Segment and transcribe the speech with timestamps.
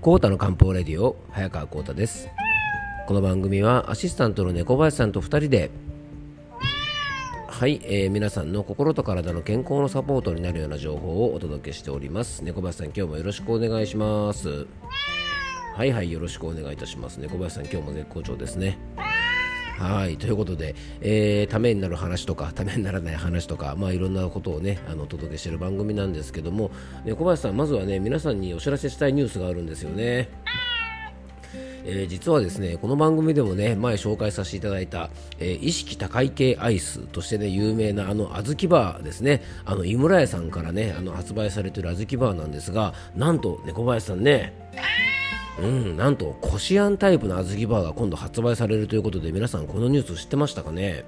[0.00, 2.28] コータの漢方レディオ早川コータです。
[3.08, 5.72] この番組はアシスタントの猫林さんと2人で
[7.48, 12.44] はい、えー、皆さんの心と体の健康のサポートになるような情報をお届けしております。
[12.44, 14.68] 猫林さん今日もよろしくお願いします。
[15.74, 17.16] はいはいよろしくお願いいたします。
[17.16, 18.78] 猫林さん今日も絶好調ですね。
[19.78, 26.72] はいということで、えー、ためになる話とかためにならない話とか、まあ、いろんなことをねあのお届けしている番組なんですけども、
[27.04, 30.28] ね、小林さん、まずはね皆さんにお知らせしたいニュースがあるんですよね。
[31.90, 44.52] えー、実はですねこの番組でもね前紹介させていただいた、えー、意識高い系アイスとしてね有名なあの小豆バーですねあの井村屋さんからねあの発売されている小豆バーなんですがなんと猫林さんね
[45.60, 51.04] うん、なんとこしあんタイプの小豆バーが今度発売されるということで皆さんこのニュース知ってましたかね？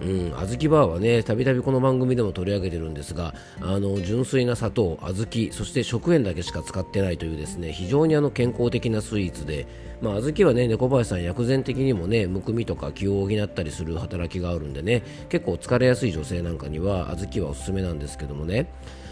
[0.00, 9.66] うん、小豆バーはねたびたびこの番組でも取り上げてるんですがあの純粋な砂糖、小豆そして食塩だけしか使ってないというですね非常にあの健康的なスイーツで、
[10.00, 18.70] まあ、小豆はね猫林さん薬膳的にもねむくみとか気を補ったりする働きがあるんでね結構疲れやすい女性なんかには小豆はおすすめなんですけどもね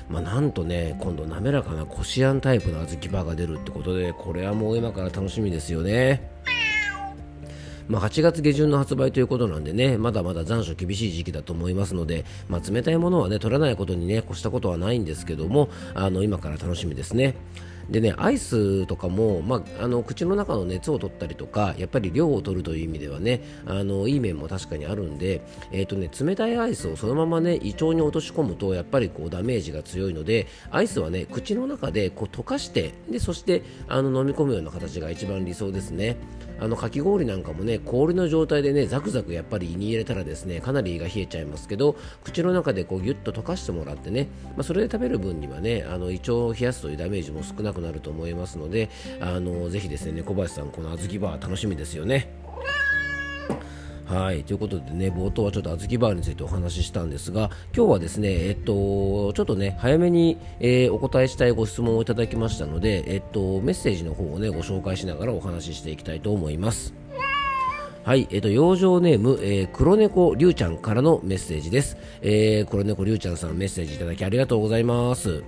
[0.08, 6.30] まあ、なんとね今度滑らかなこしあんタイプの小豆バーが出るってことでこれはもう今から楽しみですよね。
[7.88, 17.34] まあ、8月下旬の発売ということなんでねまだまだ残暑厳しい時期だと思いますので、まあ、冷たいものはね取らないことにね越したことはないんですけどもあの今から楽しみですね。
[17.90, 25.42] でねアイスとかも、まあ、あの口の中の熱を取ったりとかやっぱり量を取るという意味ではねあのいい面も確かにあるんで、
[25.72, 36.16] えーとね、冷たいアイスをそのままね胃腸に落とし込むとやっぱりこうダメージが強いのでアイスはね口の中でこう溶かしてでそしてあの飲み込むような形が一番理想ですね。
[36.58, 52.30] あのかき氷なんかもね氷の状態でねザクザクやっぱり胃に入れたらですねかなり胃が冷えちゃいますけど口の中でこうギュッと溶かしてもらってね、まあ、それで食べる分にはねあの胃腸を冷やすというダメージも少なくなると思いますのであのぜひですね猫林さんこの小豆バー楽しみですよね。
[54.06, 66.94] はい、ということでね、冒頭はちょっと小豆バーについてお話ししたんですが、今日はですね、えっと、ちょっとね、早めに、えー、お答えしたいご質問をいただきましたので、えっと、メッセージの方をね、ご紹介しながらお話ししていきたいと思います。
[68.04, 71.96] はい、えっ、と、養生ネーム、えー、黒猫りゅうちゃんからのメッセージです。
[72.22, 75.42] えー、黒猫りゅうちゃんさんメッセージいただきありがとうございます。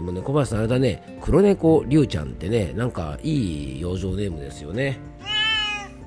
[0.00, 4.98] でもね、小林さんあれだね、黒猫りゅうちゃんってね、なんかいい養生ネームですよね。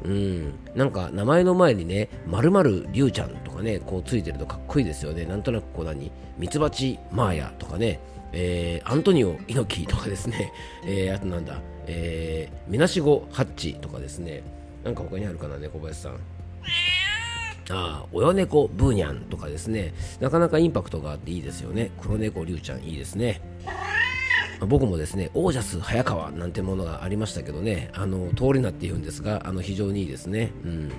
[0.03, 5.25] うん、なんか名前の前にね、まるまるりゅうちゃんとかね、こうついてるとかっこいいですよね。
[5.25, 7.99] なんとなくこう何、ミツバチマーヤとかね、
[8.31, 10.51] えー、アントニオ猪木とかですね、
[10.87, 14.41] えー、あとなんだ、えー、みなしごハッチとかですね、
[14.83, 16.13] なんか他にあるかなね、小林さん。
[17.69, 21.91] ああ、親猫ブーニャンとかですね、なかなかインパクトがあっていいですよね。
[22.01, 23.41] 黒猫りゅうちゃんいいですね。
[24.67, 30.51] 僕もですね、オージャス早川なんてものがありましたけどね、あの通りなっていうんですが、あの非常にいいですね。
[30.63, 30.91] うん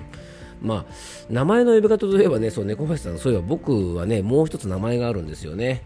[0.61, 0.93] まあ、
[1.29, 5.83] 名前の呼び方といえばね、そう猫林さん、そういえば僕はね、もう一つ名前があるんですよね。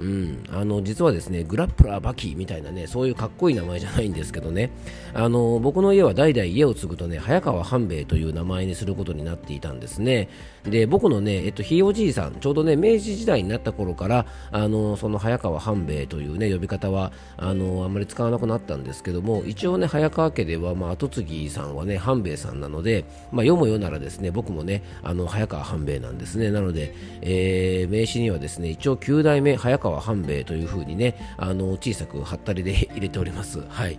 [0.00, 4.70] うん、あの実はですねグラップラーバキみたいなねそういうかっこいい名前じゃないんですけどね。
[5.12, 10.28] あの僕の家は代々家を継ぐとね早川半兵衛という名前にすることになっていたんですね。
[10.64, 26.50] で僕のね、えっと、ひいおじいさんちょうどね明治時代になった頃からあのその早川半兵衛というね呼び方はあのあんまり使わなくなったんですけども一応ね早川家では、まあ、後継ぎさんはね半兵衛さんなので、まあ、世も世ならですね僕もねあの早川半兵衛なんですね。
[26.50, 33.60] なので、えー、名刺にはですね一応9代目早川川半兵衛というふうにねあの小さく貼ったりで 入れております。
[33.68, 33.98] はい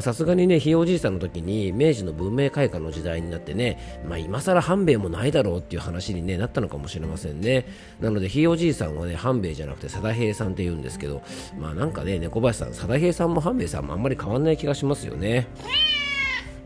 [0.00, 7.64] さすがにね、ひいおじいさんの時に明治の文明開化の時代になってね、まあ、今更半兵衛もないだろうっていう話に、ね、なったのかもしれませんね。
[7.98, 11.22] なので、ひいおじいさんはね、半兵衛じゃなくて、貞平さんって言うんですけど、
[11.58, 15.48] まあなんかね、猫林さん、貞平さんも半兵衛さんもあんまり変わんない気がしますよね。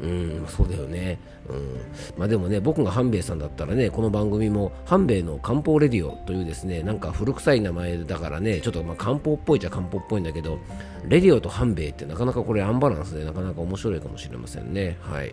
[0.03, 1.19] うん、そうだよね。
[1.49, 1.81] うん、
[2.19, 10.59] まあでもね、僕が半兵衛さんだったらね、この番組も半兵衛の漢方レディオというですね、なんか古臭い名前だからね、ちょっとまあ漢方っぽいじゃ漢方っぽいんだけど、
[11.09, 14.99] レディオと半兵衛ってなかなかこれアンバランスでなかなか面白いかもしれませんね。
[15.03, 15.33] はい。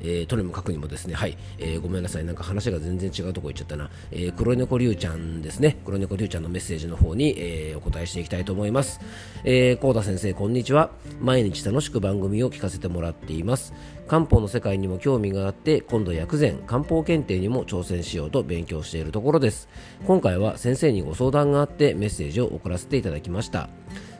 [0.00, 9.00] えー、とにもかくにもですね、はい、えー、ごめんなさい、なんか話が全然違うとこ行っちゃったな、えー、黒猫龍ちゃんですね、黒猫龍ちゃんのメッセージの方に、えー、お答えしていきたいと思います。
[9.44, 10.90] えー、コ先生、こんにちは。
[11.20, 13.72] 毎日楽しく番組を聞かせてもらっています。
[14.08, 19.68] 漢方の世界にも興味があって、今度薬膳、漢方検定にも挑戦しようと勉強しているところです。
[20.06, 23.68] 今回は先生にご相談があってメッセージを送らせていただきました。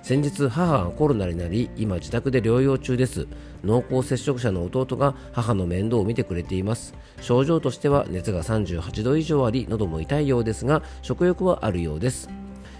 [0.02, 3.28] 先日母がコロナになり今自宅で療養中です。
[3.62, 6.94] 濃厚接触者の弟が母の面倒を見てくれています。
[7.20, 12.28] 症状としては熱が38度以上あり喉も痛いようですが食欲はあるようです。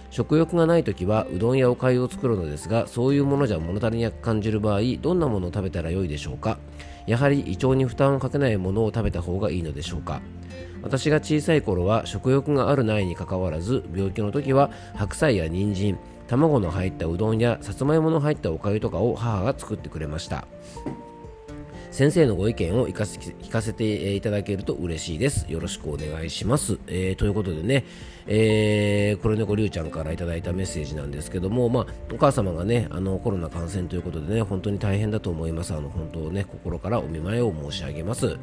[0.09, 6.57] 食欲がない時はうどんやおかゆを作るのですがそういうものじゃ物足りなく感じる場合どんなものを食べたらよいでしょうか。
[7.07, 10.21] やはり胃腸に負担をかけないものを食べた方がいいのでしょうか。
[10.81, 15.99] 私が小さい頃は食欲があるないにかかわらず病気の時は白菜や人参
[16.31, 20.47] 卵の入ったうどんやさつまいもの入ったおかゆとかを母が作ってくれました。
[21.91, 25.45] 先生のご意見を聞かせていただけると嬉しいです。
[25.51, 26.79] よろしくお願いします。
[26.87, 27.83] えー、ということでね、
[28.27, 35.73] えー、これね、こりゅうちゃんからいただいたメッセージなんですけども、まあ、お母様がね、あのコロナ感染ということでね、本当に大変だと思います。
[35.73, 38.37] あの本当ね、心からお見舞いを申し上げます。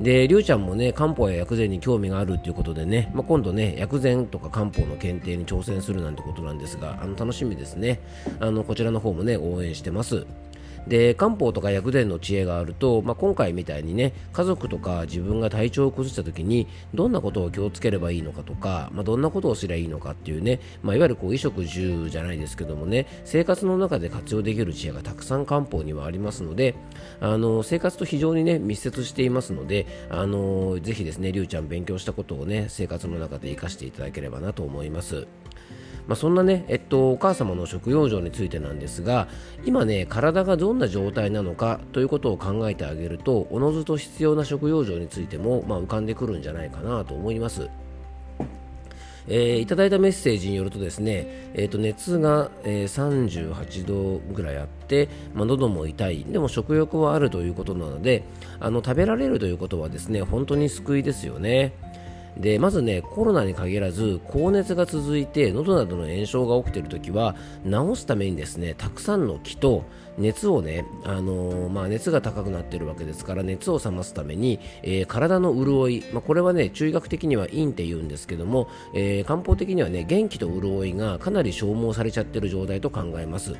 [0.00, 8.00] で、りゅうちゃんもね、漢方や薬膳に興味があるということでね、まあ、今度ね、薬膳とか漢方の検定に挑戦するなんてことなんですが、あの楽しみですね。
[8.40, 10.26] あのこちらの方もね、応援してます。
[10.86, 26.74] で漢方とか薬膳の知恵があると、まあ、今回みたいにね家族とか自分が体調を崩した時にどんなことを気をつければいいのかとか、まあ、どんなことをすればいいのかっていうね、まあ、いわゆるこう衣食住じゃないですけどもね生活の中で活用できる知恵がたくさん漢方にはありますので
[27.20, 35.26] あの生活と非常にね密接していますのであのぜひですねりゅうちゃん勉強したことをね生活の中で活かしていただければなと思います。
[36.10, 39.28] まあ、そんなね、えっと、お母様の食用状についてなんですが
[39.64, 47.70] 今ね体がどんな状態なのかということを考えてあげるとおのずと必要な食用状についても、まあ、浮かんでくるんじゃないかなと思います。
[49.28, 58.24] えー、いただいたメッセージによるとですね、えー、と熱が、えー、38度ぐらいあって、まあ、喉も痛いでも食欲はあるということなので
[58.58, 61.72] あの食べられるということはですね本当に救いですよね。
[62.40, 69.84] でまずねコロナに限らず高熱が続いて喉などの炎症が起きている時は治すためにですねたくさんの気と
[70.18, 83.56] 熱をね、あのー、まあ、熱が高くなっているわけですから熱を冷ますために、えー、体の潤い、まあ、これはね中医学的には陰って言うんですけども、えー、漢方的にはね元気と潤いがかなり消耗されちゃってる状態と考えます。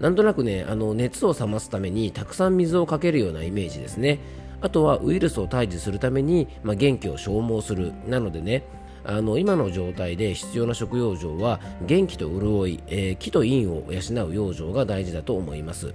[0.00, 4.18] なんとなくねあの熱を冷ますためにたくさん水をかけるようなイメージですね。
[4.60, 7.92] あとはウイルスを退治するために、まあ、元気を消耗する。
[8.06, 8.64] なのでね
[9.04, 15.94] あの今の状態で必要な食用状は元気と潤い、えー、気と陰を養う養生が大事だと思います。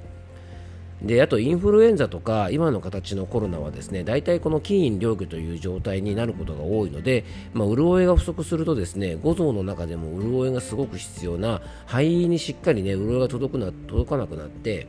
[1.01, 14.87] であとインフルエンザとか今の形のコロナはですね大体この筋陰両虚という状態になることが多いので、まあ、潤いが不足するとですね五臓の中でも潤いがすごく必要な肺にしっかりね潤いが届くな届かなくなって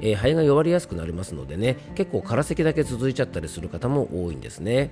[0.00, 4.90] えー、肺が弱りやすくなりますのでね結構空咳だけ続いちゃったりする方も多いんですね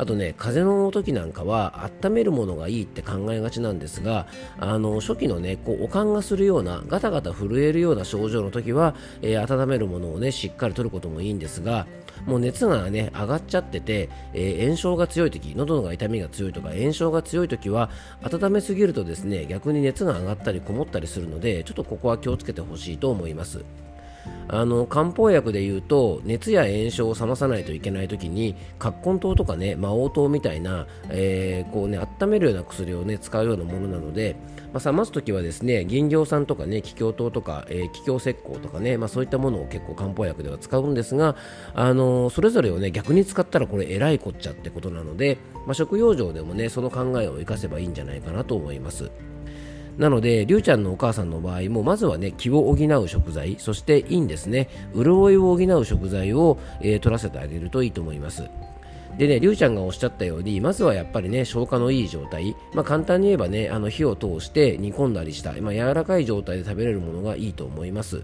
[0.00, 4.26] あとね風邪の時なんかは温めるものがいいって考えがちなんですが
[4.58, 11.86] あの初期のねこうおかんがするようなガタガタ震えるような症状の時は、えー、温めるものをねしっかりとることもいいんですが
[12.24, 17.90] もう熱がね上がっちゃってて、えー、炎症が強い時喉が痛みが強いとか炎症が強い時は
[18.22, 23.64] 温めすぎるとですね逆に熱が上がったりこもったりするのでちょっとここは気をつけてほしいと思います。
[24.52, 34.36] あの漢方薬でいうと熱や炎症を冷まさないといけない時に葛根湯とかね魔王糖みたいな、えー、こうね温めるような薬をね使うようなものなので、
[34.72, 41.36] まあ、冷ます時はですね銀行酸とかね気境糖とか、えー、気境石膏とかね、まあ、そういったものを結構漢方薬では使うんですが、
[41.74, 49.12] あの、それぞれをね逆に使ったらこれえらいこっちゃってことなので、まあ、食用上でもねその考えを生かせばいいんじゃないかなと思います。
[50.00, 58.48] なので、りゅうちゃんのお母さんの場合も、まずはね、気を補う食材、そしていいんですね、潤いを補う食材を、えー、取らせてあげるといいと思います。
[59.18, 68.22] でね、りゅうちゃんがおっしゃったように、まずはやっぱりね、消化のいい状態、まあ、簡単に言えばね、あの火を通して煮込んだりした、まあ、柔らかい状態で食べれるものがいいと思います。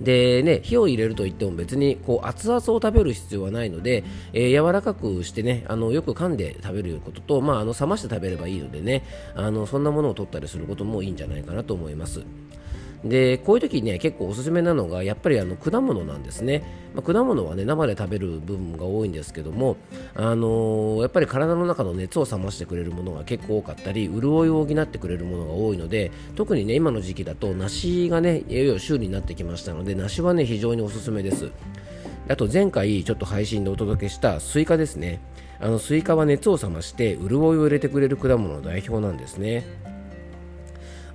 [0.00, 12.22] でね、火を入れるといっても別にこう熱々を食べる必要はないので、えー、柔らかくしてね、あのよく噛んで食べることと、まあ、あの冷まして食べればいいのでね、あのそんなものを取ったりすることもいいんじゃないかなと思います。
[13.04, 16.62] でこういう時ね結構おすすめなのがやっぱりあの果物なんですね、
[16.94, 19.76] まあ、果物はね生で食べる部分が多いんですけども、
[20.14, 31.50] あのー、やっぱり体の中の熱を冷ましてくれるものが結構多かったり潤いを補ってくれるものが多いので特にね今の時期だと梨がねいよいよ旬になってきましたので梨はね非常におすすめです。
[32.28, 35.20] あと前回ちょっと配信でお届けしたスイカですね。
[35.60, 39.64] あのスイカは熱を冷まして潤いを入れてくれる果物の代表なんですね。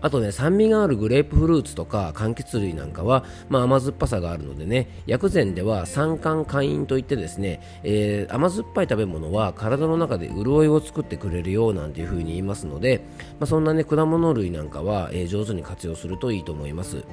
[0.02, 13.02] あとね酸味があるグレープフルーツとか柑橘類なんかは、まあ、甘酸っぱさがあるのでね薬膳では酸甘化陰といってですね、えー、甘酸っぱい食べ物は体の中で潤いを作ってくれるよなんていう風に言いますので、
[13.40, 17.04] まあ、そんなね果物類なんかは、えー、上手に活用するといいと思います。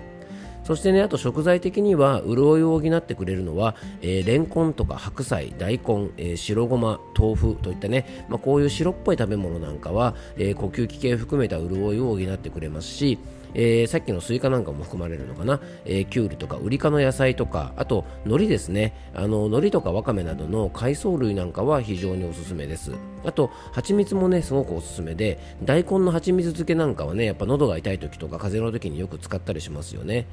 [0.65, 13.19] そしてねあと食材的には潤いを補ってくれるのは、えー、レンコンとか白菜大根、えー、白ごま豆腐といったね、まあ、こういう白っぽい食べ物なんかは、えー、呼吸器系含めた潤いを補ってくれますし
[13.55, 19.11] えー、さっきのスイカなんかも含まれるのかな、えー、きゅうりとかウリ科の野菜とかあと海苔ですね。
[19.15, 22.91] あの海苔とかわかめなどの海藻類なんかは非常におすすめです。
[23.25, 30.27] あと蜂蜜もねすごくおすすめで大根の蜂蜜漬けなんかはねやっぱ喉が痛い時とか風邪の時によく使ったりしますよね。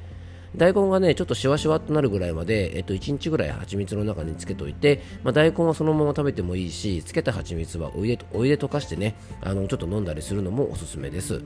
[0.56, 11.42] 大根がねちょっとしわしわとなるぐらいまで、えっと、1日ぐらい蜂蜜の中につけておいて、まあ、大根はそのまま食べてもいいしつけた蜂蜜はお湯でお湯で溶かしてねあのちょっと飲んだりするのもおすすめです。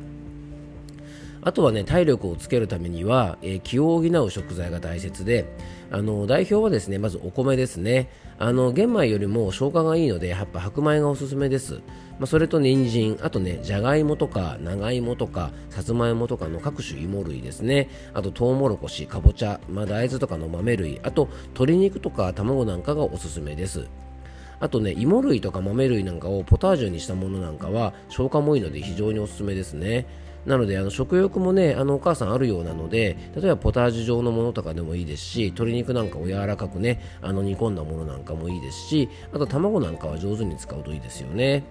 [1.46, 5.46] あとはね体力をつけるためには、えー、気を補う食材が大切で
[5.92, 8.10] あの代表はですねまずお米ですね。
[8.38, 11.74] あの玄米よりも消化がいいのでやっぱ白米がおすすめです、
[12.18, 17.88] まあ、それと人参あとねじゃがいもとか長芋とかさつまいもとかの各種芋類ですね。
[18.12, 23.86] あととうもろこしかぼちゃ、まあ、大豆とかの豆類あと鶏肉とか卵なんかがおすすめです。
[24.58, 30.06] あとね芋類とか豆類なんかをポタージュにしたものなんかは消化もいいので非常におすすめですね。
[30.46, 41.64] なのであの食欲もねあのお母さんあるようなので例えばポタージュ状のものとかでもいいですし鶏肉なんかを柔らかくねあの煮込んだものなんかもいいですしあと卵なんかは上手に使うといいですよね。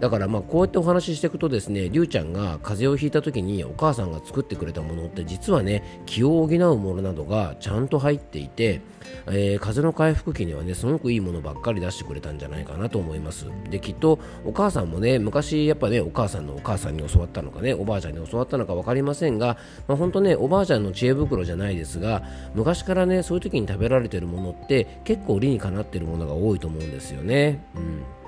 [0.00, 8.80] だからまあこうやってお話ししていくとですねりゅうちゃんが風邪をひいた時にお母さんが作ってくれたものって実はね気を補うものなどがちゃんと入っていて、
[9.26, 13.46] えー、風邪の回復期にはねすごくいいものばっかり出してくれたんじゃないかなと思います。
[13.70, 19.56] できっとお母さんもね昔やっぱねお母さんのお母さんに教わったのかねおばあちゃんに教わったのか分かりませんが、
[19.88, 22.22] まあ、本当ねおばあちゃんの知恵袋じゃないですが
[22.54, 27.64] 昔からねそういう時に食べられてるものって結構理にかなってるものが多いと思うんですよね。
[27.74, 28.23] うん。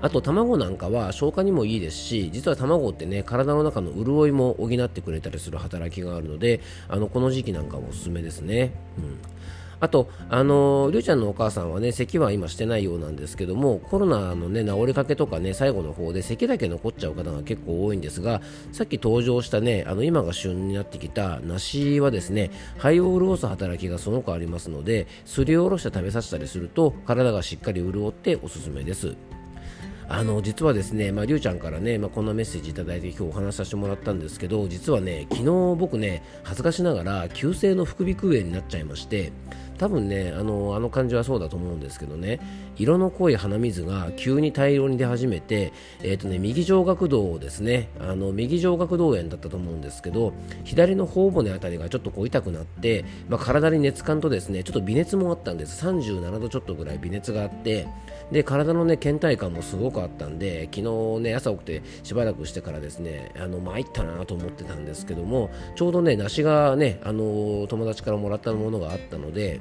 [0.00, 8.72] あと卵なんかは消化にもいいですし実は卵ってね体の中の潤いも補ってくれたりする働きがあるのであのこの時期なんかおすすめですね。
[8.98, 9.18] うん
[9.78, 18.40] あと、あのりゅうちゃんのお母さんはね、咳は今してないようなんですけども、コロナのね、治りかけとかね、最後の方で咳だけ残っちゃう方が結構多いんですが、
[18.72, 29.14] さっき登場したね、あの、今が旬になってきた梨はですね、肺を潤す働きがすごくありますので、すりおろして食べさせたりすると、体がしっかり潤っておすすめです。
[30.08, 35.44] あの実はですね、まあ、りゅうちゃんからね、まあ、こんなメッセージいただいて今日お話しさせてもらったんですけど実はね昨日
[35.76, 39.32] 僕ね恥ずかしながら急性の副鼻腔炎になっちゃいまして
[39.78, 42.40] 多分ねあのあの感じはそうだと思うんですけどね
[42.76, 45.72] 色の濃い鼻水が急に大量に出始めて、
[46.02, 50.32] えーとね、右上顎道ですねあの右上顎道炎だったと思うんですけど
[50.64, 55.86] 左の頬骨あたりがちょっとこう痛くなって、まあ、体に熱感とですねちょっと微熱もあったんです。
[55.86, 57.86] 37度ちょっとぐらい微熱があって
[58.30, 69.60] で体のね倦怠感もすごくあったんで昨日ね朝起きてしばらくしてからですねあの参ったなと思ってたんですけどもちょうどね梨がねあの友達からもらったものがあったので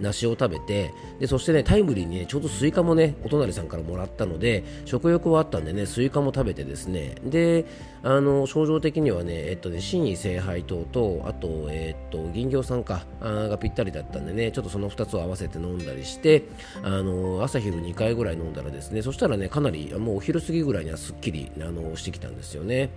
[0.00, 7.66] 梨を食べてでそしてねタイムリーにねちょうどスイカもねお隣さんからもらったので食欲はあったんでねスイカも食べてですねで
[8.02, 16.44] あの症状的にはねえっとね辛夷清肺湯とあとえっと銀翹散かがぴったりだったんでねちょっとその2つを合わせて飲んだりして
[16.82, 22.90] あの朝昼2回ぐらい飲んだらですねそしたらねかなりもうお昼過ぎぐらいにはすっきりあのしてきたんですよね。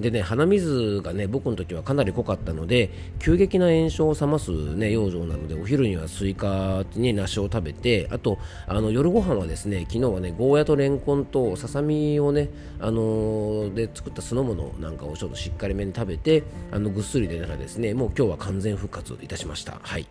[0.00, 12.48] でね鼻水がね僕の時はかなり濃かったので急激な炎症を冷ますね養生なのでお昼にはスイカに梨を食べてあとあの夜ご飯はですね昨日はねゴーヤとレンコンとささみをね
[12.80, 19.78] あのー、で作った酢の物なんかをちょっとしっかりめに食べてあのぐっすり寝たらですねもう今日は完全復活いたしました。
[19.82, 20.06] はい、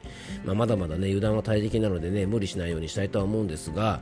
[0.46, 4.02] まあ、まだまだね油断は大敵なのでね無理しないようにしたいとは思うんですが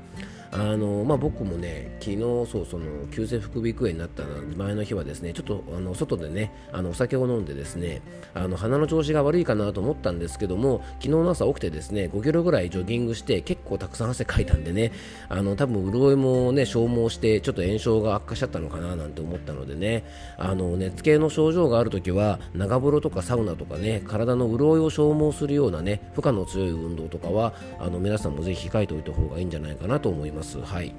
[0.52, 4.24] あのまあ、僕もね昨日そうその急性副鼻腔炎になった
[4.56, 8.02] 前の日はですねちょっとあの外でねあのお酒を飲んでですね
[8.34, 14.92] あの鼻の調子が悪いかなと思ったんですけども昨日の朝起きてですね5キロぐらいジョギングして結構たくさん汗かいたんでね
[15.28, 20.06] あの多分潤いもね消耗してちょっと炎症が悪化しちゃったのかななんて思ったのでね
[20.38, 30.37] あの熱系の症状があるときは長風呂とかサウナとかね体の潤いを消耗するようなね負荷の強い運動とかはあの皆さんもぜひ控えておいた方がいいんじゃないかなと思います。
[30.38, 30.62] ます。
[30.62, 30.94] はい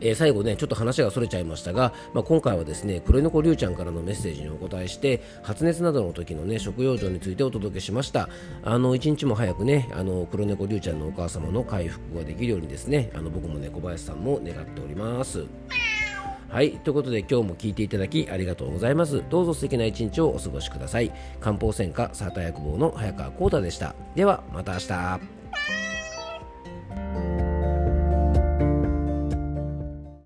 [0.00, 8.28] えー、最後ねちょっと話がそれちゃいましたが、まあ、今回はですね黒猫りゅうちゃんからのメッセージにお答えして発熱などの時のね食用状についてお届けしました
[8.62, 15.44] あの一日も早くねあの黒猫りゅうちゃんのお母様の回復ができるようにですねあの僕もね小林さんも願っております
[16.48, 16.72] はい。
[16.78, 19.22] ということで今日も聞いていただきありがとうございます。
[19.30, 21.12] どうぞ素敵な一日をお過ごしください。
[21.40, 23.94] 漢方専科サーター薬房の早川幸太でした。
[24.16, 25.39] では、また明日。